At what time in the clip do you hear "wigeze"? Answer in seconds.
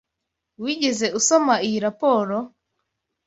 0.63-1.07